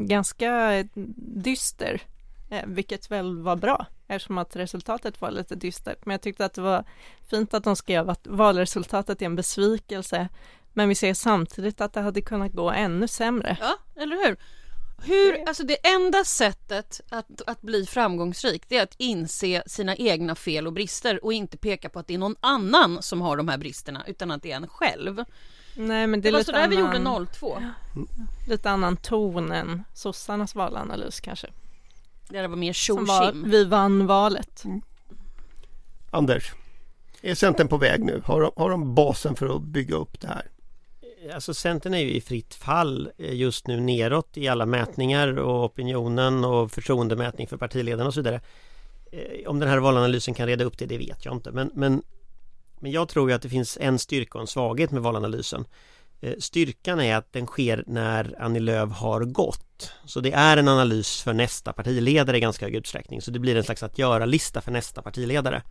[0.07, 0.85] ganska
[1.17, 2.03] dyster,
[2.51, 6.07] eh, vilket väl var bra eftersom att resultatet var lite dystert.
[6.07, 6.85] Men jag tyckte att det var
[7.31, 10.29] fint att de skrev att valresultatet är en besvikelse
[10.77, 13.57] Men vi ser samtidigt att det hade kunnat gå ännu sämre.
[13.61, 14.37] Ja, eller hur?
[15.03, 20.35] Hur, alltså det enda sättet att, att bli framgångsrik det är att inse sina egna
[20.35, 23.49] fel och brister och inte peka på att det är någon annan som har de
[23.49, 25.25] här bristerna utan att det är en själv.
[25.77, 27.63] Nej, men det, Det var lite så där vi annan, gjorde 02.
[28.49, 31.47] lite annan ton än sossarnas valanalys kanske.
[32.29, 33.07] Där det var mer tjo
[33.45, 34.65] vi vann valet.
[36.11, 36.53] Anders,
[37.23, 38.23] är Centern på väg nu?
[38.25, 40.51] Har de, har de basen för att bygga upp det här?
[41.35, 45.65] Alltså Centern är ju i fritt fall eh, just nu neråt i alla mätningar och
[45.65, 48.41] opinionen och förtroendemätning för partiledarna och så vidare.
[49.13, 51.53] Eh, om den här valanalysen kan reda upp det, det vet jag inte.
[51.53, 52.03] Men, men,
[52.81, 55.65] men jag tror ju att det finns en styrka och en svaghet med valanalysen.
[56.21, 59.93] Eh, styrkan är att den sker när Annie Lööf har gått.
[60.05, 63.23] Så det är en analys för nästa partiledare i ganska hög utsträckning.
[63.23, 65.63] Så det blir en slags att göra-lista för nästa partiledare.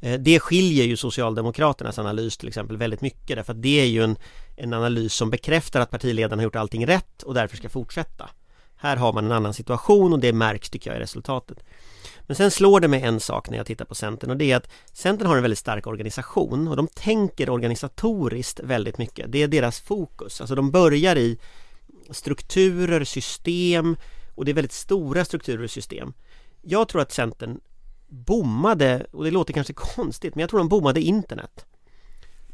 [0.00, 4.04] Eh, det skiljer ju Socialdemokraternas analys till exempel väldigt mycket därför att det är ju
[4.04, 4.16] en,
[4.56, 8.30] en analys som bekräftar att partiledarna har gjort allting rätt och därför ska fortsätta.
[8.76, 11.64] Här har man en annan situation och det märks tycker jag i resultatet.
[12.20, 14.56] Men sen slår det mig en sak när jag tittar på Centern och det är
[14.56, 19.32] att Centern har en väldigt stark organisation och de tänker organisatoriskt väldigt mycket.
[19.32, 20.40] Det är deras fokus.
[20.40, 21.38] Alltså de börjar i
[22.10, 23.96] strukturer, system
[24.34, 26.12] och det är väldigt stora strukturer och system.
[26.62, 27.60] Jag tror att Centern
[28.10, 31.66] bommade, och det låter kanske konstigt, men jag tror de bommade internet.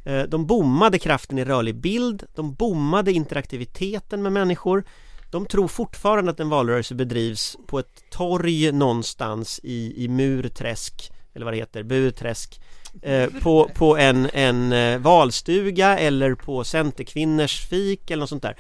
[0.04, 4.84] Eh, de bommade kraften i rörlig bild, de bommade interaktiviteten med människor.
[5.30, 11.44] De tror fortfarande att en valrörelse bedrivs på ett torg någonstans i, i Murträsk, eller
[11.44, 12.60] vad det heter, Burträsk,
[13.02, 18.56] eh, på, på en, en eh, valstuga eller på Centerkvinnors fik eller något sånt där.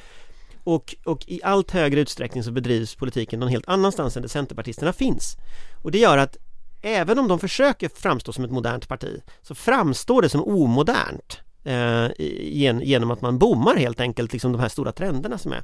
[0.64, 4.92] Och, och i allt högre utsträckning så bedrivs politiken någon helt annanstans än där Centerpartisterna
[4.92, 5.36] finns.
[5.82, 6.36] Och det gör att
[6.82, 12.06] även om de försöker framstå som ett modernt parti så framstår det som omodernt eh,
[12.40, 15.62] gen, genom att man bommar helt enkelt liksom de här stora trenderna som är.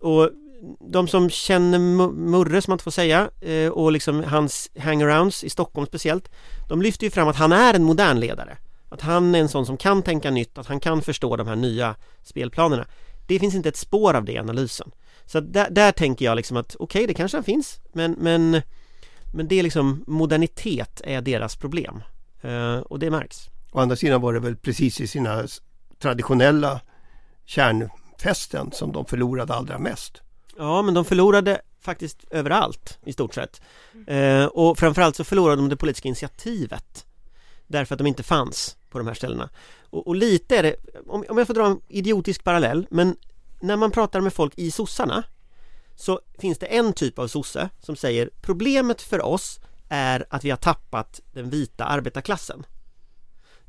[0.00, 0.30] Och
[0.80, 1.78] de som känner
[2.08, 6.30] Murre som man inte får säga eh, och liksom hans hangarounds i Stockholm speciellt
[6.68, 8.58] de lyfter ju fram att han är en modern ledare.
[8.88, 11.56] Att han är en sån som kan tänka nytt, att han kan förstå de här
[11.56, 12.86] nya spelplanerna.
[13.26, 14.90] Det finns inte ett spår av det i analysen.
[15.26, 18.62] Så att där, där tänker jag liksom att okej, det kanske finns, men, men
[19.32, 22.02] men det är liksom modernitet är deras problem
[22.42, 23.50] Eh, och det märks.
[23.72, 25.44] Å andra sidan var det väl precis i sina
[25.98, 26.80] traditionella
[27.44, 30.22] kärnfästen som de förlorade allra mest.
[30.56, 33.60] Ja, men de förlorade faktiskt överallt i stort sett.
[34.06, 37.06] Eh, och framförallt så förlorade de det politiska initiativet
[37.66, 39.48] därför att de inte fanns på de här ställena.
[39.90, 43.16] Och, och lite är det, om, om jag får dra en idiotisk parallell, men
[43.60, 45.24] när man pratar med folk i sossarna
[45.96, 50.50] så finns det en typ av sosse som säger problemet för oss är att vi
[50.50, 52.66] har tappat den vita arbetarklassen.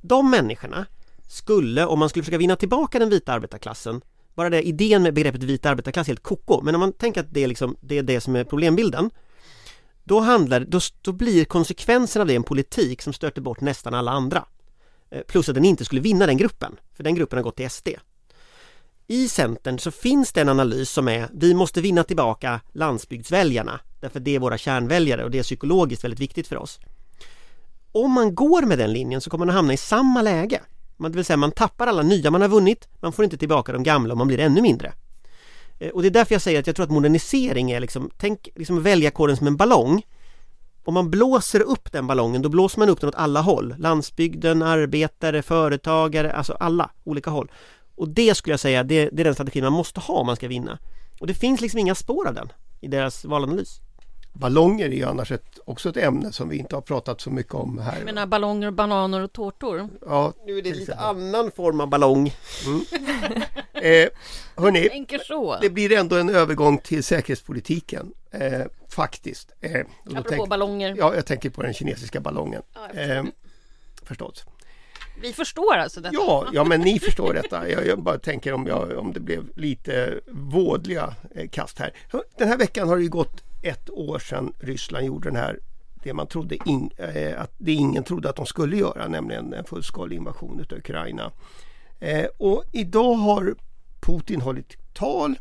[0.02, 0.86] De människorna
[1.28, 4.02] skulle, om man skulle försöka vinna tillbaka den vita arbetarklassen
[4.36, 7.34] bara det idén med begreppet vit arbetarklass är helt koko men om man tänker att
[7.34, 9.10] det är, liksom, det är det som är problembilden
[10.04, 14.12] då, handlar, då, då blir konsekvensen av det en politik som stöter bort nästan alla
[14.12, 14.46] andra
[15.12, 17.70] eh, plus att den inte skulle vinna den gruppen för den gruppen har gått till
[17.70, 17.88] SD
[19.08, 24.20] i Centern så finns det en analys som är vi måste vinna tillbaka landsbygdsväljarna därför
[24.20, 26.80] det är våra kärnväljare och det är psykologiskt väldigt viktigt för oss.
[27.92, 30.62] Om man går med den linjen så kommer man att hamna i samma läge.
[30.98, 33.84] Det vill säga man tappar alla nya man har vunnit, man får inte tillbaka de
[33.84, 34.94] gamla och man blir ännu mindre.
[35.80, 38.50] Eh, och det är därför jag säger att jag tror att modernisering är liksom, tänk
[38.56, 40.02] liksom väljarkåren som en ballong.
[40.86, 43.76] Om man blåser upp den ballongen, då blåser man upp den åt alla håll.
[43.78, 47.52] Landsbygden, arbetare, företagare, alltså alla olika håll.
[47.96, 50.36] Och det skulle jag säga, det, det är den strategin man måste ha om man
[50.36, 50.80] ska vinna.
[51.20, 52.52] Och det finns liksom inga spår av den
[52.82, 53.80] i deras valanalys.
[54.34, 57.54] Ballonger är ju annars ett, också ett ämne som vi inte har pratat så mycket
[57.54, 57.96] om här.
[57.98, 59.90] Jag menar ballonger, bananer och tårtor.
[60.06, 62.34] Ja, Nu är det till lite annan form av ballong.
[63.74, 64.10] Eh,
[64.56, 65.06] hörni,
[65.62, 68.14] det blir ändå en övergång till säkerhetspolitiken.
[68.32, 69.52] Eh, faktiskt.
[69.62, 69.72] Eh,
[70.06, 70.96] Apropå tänk- ballonger.
[70.98, 72.62] Ja, jag tänker på den kinesiska ballongen.
[72.94, 73.24] Eh,
[74.04, 74.46] förstås.
[75.22, 76.16] Vi förstår alltså detta.
[76.16, 77.70] Ja, ja, men ni förstår detta.
[77.70, 81.94] Jag, jag bara tänker om, jag, om det blev lite vådliga eh, kast här.
[82.38, 85.60] Den här veckan har det ju gått ett år sedan Ryssland gjorde den här
[86.04, 89.64] det man trodde in, eh, att det ingen trodde att de skulle göra, nämligen en
[89.64, 91.32] fullskalig invasion utav Ukraina.
[92.00, 93.56] Eh, och idag har
[94.02, 95.40] Putin hållit tal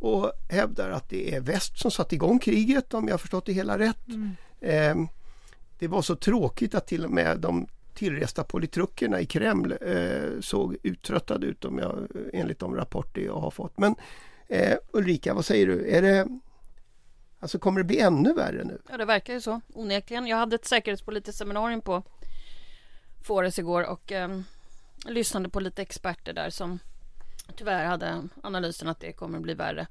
[0.00, 3.78] och hävdar att det är väst som satt igång kriget om jag förstått det hela
[3.78, 4.06] rätt.
[4.60, 4.94] Eh,
[5.78, 10.76] det var så tråkigt att till och med de tillresta politrukerna i Kreml eh, såg
[10.82, 13.78] uttröttade ut om jag, eh, enligt de rapporter jag har fått.
[13.78, 13.94] Men
[14.48, 15.90] eh, Ulrika, vad säger du?
[15.90, 16.28] Är det,
[17.40, 18.82] alltså kommer det bli ännu värre nu?
[18.90, 20.26] Ja, det verkar ju så, onekligen.
[20.26, 22.02] Jag hade ett säkerhetspolitiskt seminarium på
[23.24, 24.40] Fores igår och eh,
[25.06, 26.78] lyssnade på lite experter där som
[27.56, 29.86] tyvärr hade analysen att det kommer att bli värre.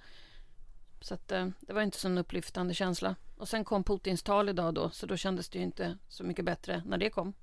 [1.02, 3.16] Så att, eh, det var inte så en upplyftande känsla.
[3.38, 6.46] Och sen kom Putins tal idag då, så då kändes det ju inte så mycket
[6.46, 7.34] bättre när det kom.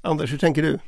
[0.00, 0.78] Anders, hur tänker du?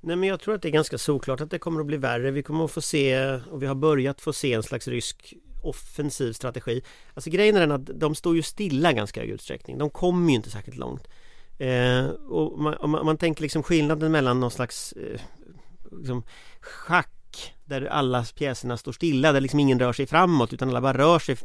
[0.00, 2.30] Nej men jag tror att det är ganska såklart att det kommer att bli värre.
[2.30, 6.32] Vi kommer att få se och vi har börjat få se en slags rysk offensiv
[6.32, 6.82] strategi.
[7.14, 9.78] Alltså grejen är den att de står ju stilla ganska hög utsträckning.
[9.78, 11.08] De kommer ju inte särskilt långt.
[11.58, 15.20] Eh, och man, om man, om man tänker liksom skillnaden mellan någon slags eh,
[15.98, 16.22] liksom
[16.60, 17.15] schack
[17.64, 21.18] där alla pjäserna står stilla, där liksom ingen rör sig framåt utan alla bara rör
[21.18, 21.36] sig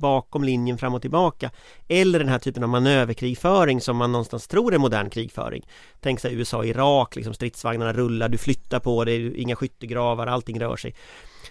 [0.00, 1.50] bakom linjen fram och tillbaka.
[1.88, 5.66] Eller den här typen av manöverkrigföring som man någonstans tror är modern krigföring.
[6.00, 10.76] Tänk sig USA Irak, liksom stridsvagnarna rullar, du flyttar på dig, inga skyttegravar, allting rör
[10.76, 10.94] sig.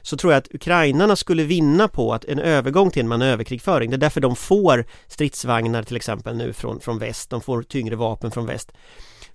[0.01, 3.89] Så tror jag att ukrainarna skulle vinna på att en övergång till en manöverkrigföring.
[3.89, 7.95] Det är därför de får stridsvagnar till exempel nu från, från väst, de får tyngre
[7.95, 8.71] vapen från väst.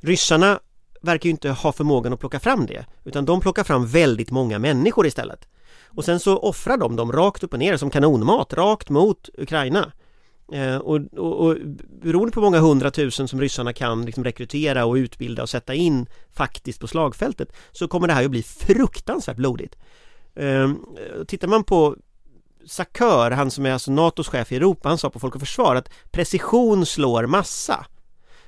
[0.01, 0.61] Ryssarna
[1.01, 4.59] verkar ju inte ha förmågan att plocka fram det utan de plockar fram väldigt många
[4.59, 5.49] människor istället.
[5.87, 9.93] Och sen så offrar de dem rakt upp och ner som kanonmat, rakt mot Ukraina.
[10.53, 11.57] Eh, och, och, och
[12.03, 16.07] beroende på hur många hundratusen som ryssarna kan liksom rekrytera och utbilda och sätta in
[16.33, 19.77] faktiskt på slagfältet så kommer det här att bli fruktansvärt blodigt.
[20.35, 20.73] Eh,
[21.27, 21.97] tittar man på
[22.67, 25.77] Sakör, han som är alltså NATOs chef i Europa, han sa på Folk och Försvar
[25.77, 27.87] att precision slår massa.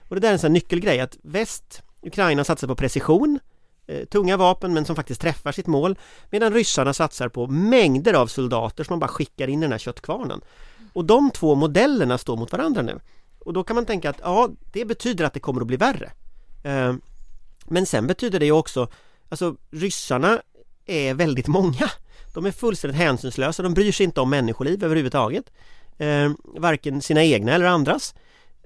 [0.09, 3.38] Och det där är en sån här nyckelgrej att väst Ukraina satsar på precision,
[3.87, 5.99] eh, tunga vapen men som faktiskt träffar sitt mål
[6.31, 9.79] medan ryssarna satsar på mängder av soldater som man bara skickar in i den här
[9.79, 10.41] köttkvarnen.
[10.93, 13.01] Och de två modellerna står mot varandra nu.
[13.38, 16.12] Och då kan man tänka att ja, det betyder att det kommer att bli värre.
[16.62, 16.95] Eh,
[17.67, 18.88] men sen betyder det ju också,
[19.29, 20.43] alltså ryssarna
[20.87, 21.91] är väldigt många.
[22.35, 25.45] De är fullständigt hänsynslösa, de bryr sig inte om människoliv överhuvudtaget.
[25.99, 28.15] Eh, varken sina egna eller andras.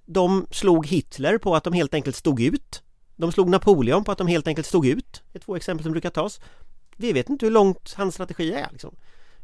[0.07, 2.83] De slog Hitler på att de helt enkelt stod ut.
[3.16, 5.22] De slog Napoleon på att de helt enkelt stod ut.
[5.33, 6.40] Det är två exempel som brukar tas.
[6.96, 8.68] Vi vet inte hur långt hans strategi är.
[8.72, 8.94] Liksom.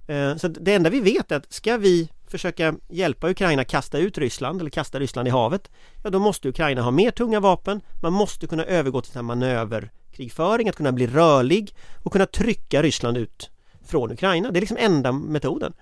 [0.07, 4.19] Eh, så det enda vi vet är att ska vi försöka hjälpa Ukraina kasta ut
[4.19, 5.71] Ryssland eller kasta Ryssland i havet
[6.03, 10.69] Ja då måste Ukraina ha mer tunga vapen Man måste kunna övergå till en manöverkrigföring,
[10.69, 13.51] att kunna bli rörlig och kunna trycka Ryssland ut
[13.85, 14.51] från Ukraina.
[14.51, 15.73] Det är liksom enda metoden.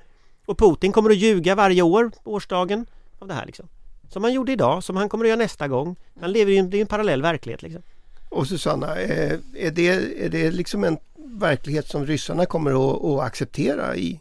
[0.47, 2.87] Och Putin kommer att ljuga varje år på årsdagen
[3.19, 3.69] av det här liksom.
[4.11, 5.97] Som han gjorde idag, som han kommer att göra nästa gång.
[6.21, 7.63] Han lever i en, en parallell verklighet.
[7.63, 7.83] Liksom.
[8.29, 9.89] Och Susanna, är, är, det,
[10.25, 14.21] är det liksom en verklighet som ryssarna kommer att, att acceptera i?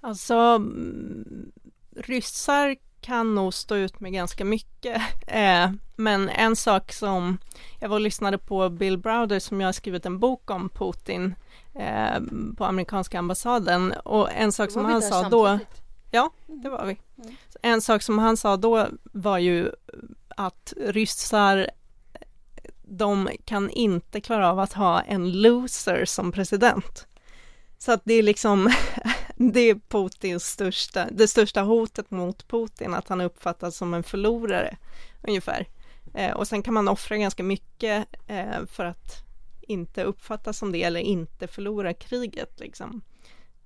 [0.00, 1.52] Alltså, mm,
[1.96, 5.02] ryssar kan nog stå ut med ganska mycket.
[5.30, 7.38] Eh, men en sak som,
[7.80, 11.34] jag var och lyssnade på Bill Browder som jag har skrivit en bok om Putin
[11.74, 12.20] eh,
[12.56, 15.58] på amerikanska ambassaden och en sak som han sa då,
[16.10, 16.96] ja det var vi.
[17.18, 17.36] Mm.
[17.62, 19.70] En sak som han sa då var ju
[20.28, 21.70] att ryssar
[22.82, 27.06] de kan inte klara av att ha en loser som president.
[27.78, 28.70] Så att det är liksom,
[29.36, 34.76] det är Putins största, det största hotet mot Putin, att han uppfattas som en förlorare,
[35.22, 35.66] ungefär.
[36.14, 39.24] Eh, och sen kan man offra ganska mycket eh, för att
[39.60, 43.00] inte uppfattas som det, eller inte förlora kriget liksom.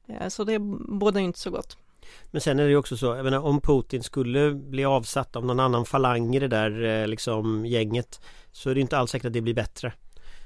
[0.09, 1.77] Eh, så det båda inte så gott.
[2.31, 5.47] Men sen är det ju också så, jag menar, om Putin skulle bli avsatt av
[5.47, 8.21] någon annan falang i det där eh, liksom gänget
[8.53, 9.93] Så är det inte alls säkert att det blir bättre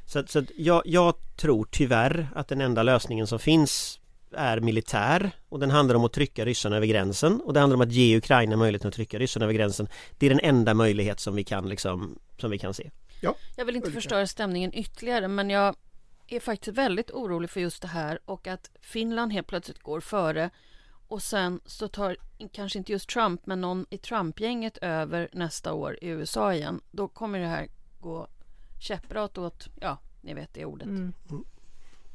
[0.07, 4.01] Så, så jag, jag tror tyvärr att den enda lösningen som finns
[4.33, 7.81] är militär och den handlar om att trycka ryssarna över gränsen och det handlar om
[7.81, 9.89] att ge Ukraina möjligheten att trycka ryssarna över gränsen.
[10.19, 12.91] Det är den enda möjlighet som vi kan liksom, som vi kan se.
[13.21, 13.35] Ja.
[13.57, 15.75] Jag vill inte förstöra stämningen ytterligare men jag
[16.29, 20.51] är faktiskt väldigt orolig för just det här och att Finland helt plötsligt går före
[21.09, 22.17] och sen så tar
[22.53, 26.81] kanske inte just Trump men någon i Trump-gänget över nästa år i USA igen.
[26.91, 27.69] Då kommer det här
[28.01, 28.27] gå
[28.81, 30.87] käpprätt åt, ja, ni vet det ordet.
[30.87, 31.13] Mm.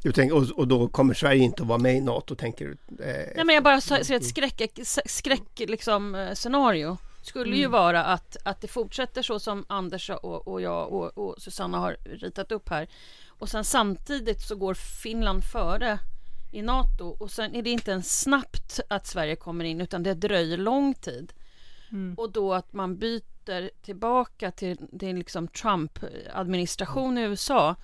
[0.03, 3.03] Du tänker, och, och, då kommer Sverige inte att vara med i NATO tänker du?
[3.03, 7.59] Eh, Nej men jag bara ser ett skräck, skräck liksom, eh, scenario skulle mm.
[7.59, 11.77] ju vara att, att det fortsätter så som Anders och, och jag och, och Susanna
[11.77, 12.87] har ritat upp här.
[13.27, 15.99] Och sen samtidigt så går Finland före
[16.51, 20.13] i NATO och sen är det inte ens snabbt att Sverige kommer in utan det
[20.13, 21.33] dröjer lång tid.
[21.91, 22.15] Mm.
[22.17, 27.75] Och då att man byter tillbaka till, till liksom Trump-administration i USA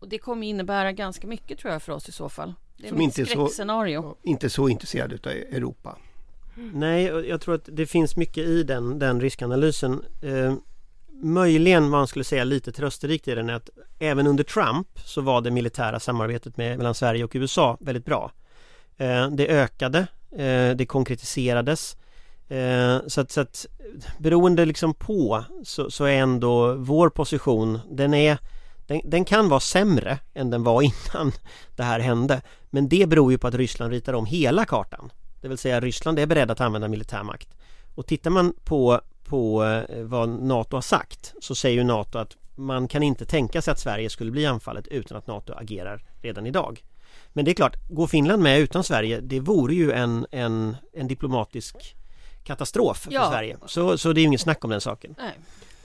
[0.00, 2.54] och det kommer innebära ganska mycket tror jag för oss i så fall.
[2.76, 4.02] Det är Som inte skräckscenario.
[4.02, 5.98] Så, inte så intresserad utav Europa.
[6.56, 6.70] Mm.
[6.80, 10.04] Nej, jag tror att det finns mycket i den, den riskanalysen.
[10.22, 10.54] Eh,
[11.22, 15.20] möjligen vad man skulle säga lite trösterikt i den är att även under Trump så
[15.20, 18.32] var det militära samarbetet med, mellan Sverige och USA väldigt bra.
[18.96, 19.98] Eh, det ökade,
[20.32, 21.96] eh, det konkretiserades.
[22.48, 23.66] Eh, så, att, så att
[24.18, 28.38] beroende liksom på så, så är ändå vår position, den är
[28.86, 30.82] den, den kan vara sämre än den var
[31.14, 31.32] innan
[31.76, 32.42] det här hände.
[32.70, 35.12] Men det beror ju på att Ryssland ritar om hela kartan.
[35.40, 37.48] Det vill säga Ryssland är beredd att använda militärmakt.
[37.94, 42.36] Och tittar man på, på eh, vad NATO har sagt så säger ju NATO att
[42.54, 46.46] man kan inte tänka sig att Sverige skulle bli anfallet utan att NATO agerar redan
[46.46, 46.84] idag.
[47.32, 51.08] Men det är klart, går Finland med utan Sverige, det vore ju en, en, en
[51.08, 51.96] diplomatisk
[52.44, 53.30] katastrof för Ja.
[53.30, 53.56] Sverige.
[53.66, 55.14] Så, så det är ju inget snack om den saken.
[55.18, 55.32] Nej.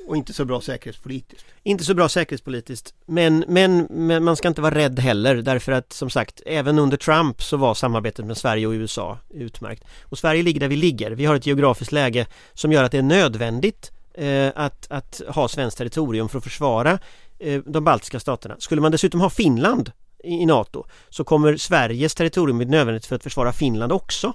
[0.07, 1.45] Och inte så bra säkerhetspolitiskt.
[1.63, 5.93] Inte så bra säkerhetspolitiskt men, men, men man ska inte vara rädd heller därför att
[5.93, 9.83] som sagt även under Trump så var samarbetet med Sverige och USA utmärkt.
[10.03, 11.11] Och Sverige ligger där vi ligger.
[11.11, 15.47] Vi har ett geografiskt läge som gör att det är nödvändigt eh, att, att ha
[15.47, 16.99] svenskt territorium för att försvara
[17.39, 18.55] eh, de baltiska staterna.
[18.59, 19.91] Skulle man dessutom ha Finland
[20.23, 24.33] i, i NATO så kommer Sveriges territorium bli nödvändigt för att försvara Finland också.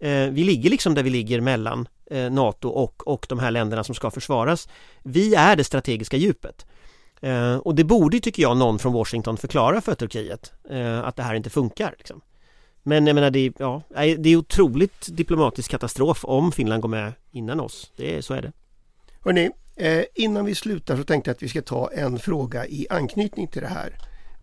[0.00, 3.84] Eh, vi ligger liksom där vi ligger mellan Eh, NATO och, och de här länderna
[3.84, 4.68] som ska försvaras.
[5.02, 6.66] Vi är det strategiska djupet.
[7.20, 11.22] Eh, och det borde, tycker jag, någon från Washington förklara för Turkiet eh, att det
[11.22, 11.94] här inte funkar.
[11.98, 12.20] Liksom.
[12.82, 13.82] Men jag menar, det är, ja,
[14.18, 17.92] det är otroligt diplomatisk katastrof om Finland går med innan oss.
[17.96, 18.52] Det så är det.
[19.20, 22.86] Hörrni, eh, innan vi slutar så tänkte jag att vi ska ta en fråga i
[22.90, 23.98] anknytning till det här.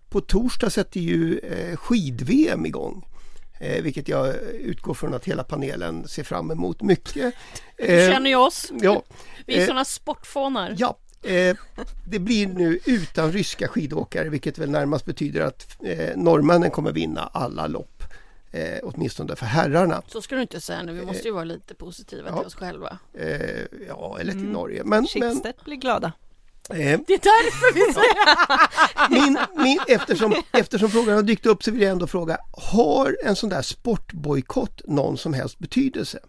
[0.09, 3.05] På torsdag sätter ju eh, skid-VM igång.
[3.59, 7.33] Eh, vilket jag utgår från att hela panelen ser fram emot mycket.
[7.77, 8.71] Du känner ju oss.
[8.81, 9.03] ja,
[9.45, 10.75] Vi är eh, sådana sportfånar.
[10.77, 11.57] Ja, eh,
[12.07, 17.29] det blir nu utan ryska skidåkare vilket väl närmast betyder att eh, norrmännen kommer vinna
[17.33, 18.03] alla lopp.
[18.51, 20.01] Eh, åtminstone för herrarna.
[20.07, 22.37] Så ska du inte säga nu, vi måste ju vara lite positiva ja.
[22.37, 22.97] till oss själva.
[23.13, 23.29] Eh,
[23.87, 24.53] ja, eller till Mm.
[24.53, 24.83] Norge.
[24.83, 26.11] Men, men Schibsted blir glada.
[26.69, 31.71] Eh, Det är därför vi säger min, min, eftersom, eftersom frågan har dykt upp så
[31.71, 36.19] vill jag ändå fråga, har en sån där sportbojkott någon som helst betydelse?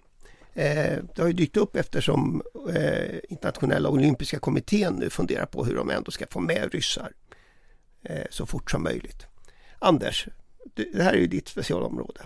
[0.54, 2.42] Eh, det har ju dykt upp eftersom
[2.74, 7.12] eh, internationella olympiska kommittén nu funderar på hur de ändå ska få med ryssar
[8.02, 9.26] eh, så fort som möjligt.
[9.78, 10.28] Anders,
[10.92, 12.20] det här är ju ditt specialområde.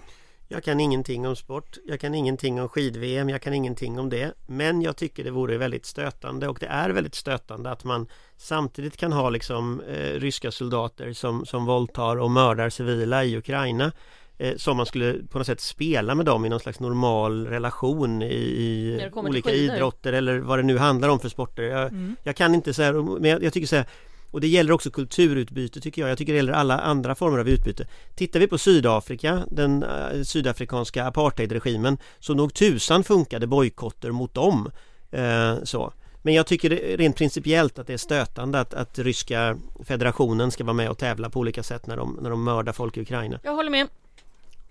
[0.54, 4.32] Jag kan ingenting om sport, jag kan ingenting om skid-VM, jag kan ingenting om det.
[4.46, 8.96] Men jag tycker det vore väldigt stötande och det är väldigt stötande att man samtidigt
[8.96, 13.92] kan ha liksom eh, ryska soldater som, som våldtar och mördar civila i Ukraina.
[14.38, 18.22] Eh, som man skulle på något sätt spela med dem i någon slags normal relation
[18.22, 21.62] i, i olika idrotter eller vad det nu handlar om för sporter.
[21.62, 22.16] Jag, Mm.
[22.22, 23.86] jag kan inte säga, men jag, jag tycker så här
[24.34, 26.10] och det gäller också kulturutbyte tycker jag.
[26.10, 27.86] Jag tycker det gäller alla andra former av utbyte.
[28.14, 34.70] Tittar vi på Sydafrika, den eh, sydafrikanska apartheidregimen, så nog tusan funkade bojkotter mot dem.
[35.10, 35.92] Eh, så.
[36.22, 40.74] Men jag tycker rent principiellt att det är stötande att, att ryska federationen ska vara
[40.74, 43.40] med och tävla på olika sätt när de, när de mördar folk i Ukraina.
[43.42, 43.88] Jag håller med.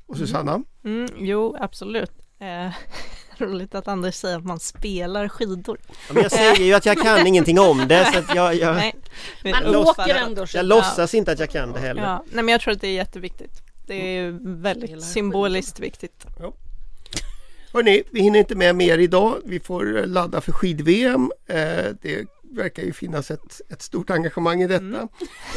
[0.06, 0.64] Och Susanna?
[0.84, 2.12] Mm, jo, absolut.
[2.40, 2.72] Eh,
[3.42, 5.78] roligt att Anders säger att man spelar skidor.
[5.88, 8.76] Ja, men jag säger ju att jag kan ingenting om det så att jag, jag,
[8.76, 8.96] Nej,
[9.44, 10.50] men Man låtsas- åker ändå skidor.
[10.56, 12.02] jag låtsas inte att jag kan det heller.
[12.02, 13.62] Ja, nej, men jag tror att det är jätteviktigt.
[13.88, 16.26] Det är Gillar väldigt symboliskt viktigt.
[17.74, 19.36] Hörrni, vi hinner inte med mer idag.
[19.46, 21.32] Vi får ladda för skid-VM.
[21.48, 21.56] Eh,
[22.02, 24.84] det verkar ju finnas ett, ett stort engagemang i detta.
[24.84, 25.08] Mm.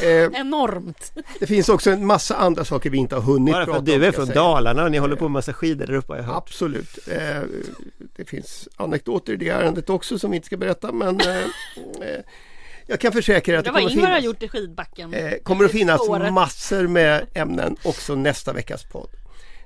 [0.03, 1.13] Eh, Enormt.
[1.41, 3.87] det finns också en massa andra saker vi inte har hunnit Bara för prata att
[3.87, 4.35] du om, är från säga.
[4.41, 6.37] Dalarna och ni håller på med massa skidor där uppe har jag hört.
[6.37, 6.99] Absolut.
[7.09, 7.43] Eh,
[8.17, 12.21] det finns anekdoter i det ärendet också som vi inte ska berätta men eh, eh,
[12.87, 15.15] jag kan försäkra er att Det det kommer, Ingvar har finnas, gjort i skidbacken.
[15.15, 16.33] eh, kommer att finnas Spåret.
[16.33, 19.09] massor med ämnen också nästa veckas podd.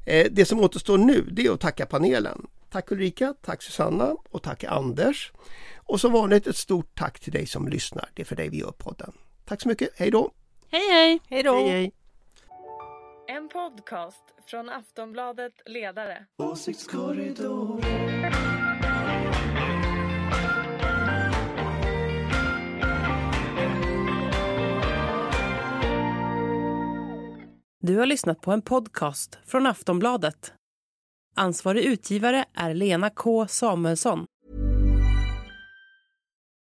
[0.06, 2.46] Eh, det som återstår nu det är att tacka panelen.
[2.70, 5.32] Tack Ulrika, tack Susanna och tack Anders.
[5.76, 8.08] Och som vanligt ett stort tack till dig som lyssnar.
[8.14, 9.12] Det är för dig vi gör podden.
[9.44, 10.32] Tack så mycket, hej då!
[10.70, 11.20] Hej hej!
[11.28, 11.54] Hej då!
[11.54, 11.92] Hej, hej.
[13.28, 16.26] En podcast från Aftonbladet Ledare.
[27.82, 30.52] Du har lyssnat på en podcast från Aftonbladet.
[31.36, 34.26] Ansvarig utgivare är Lena K Samuelsson.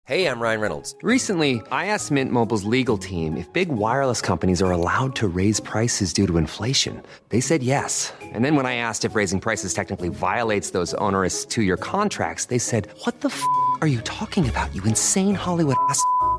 [0.09, 0.95] Hey, I'm Ryan Reynolds.
[1.03, 5.59] Recently, I asked Mint Mobile's legal team if big wireless companies are allowed to raise
[5.59, 7.03] prices due to inflation.
[7.29, 8.11] They said yes.
[8.33, 12.45] And then when I asked if raising prices technically violates those onerous two year contracts,
[12.45, 13.43] they said, What the f
[13.81, 16.03] are you talking about, you insane Hollywood ass?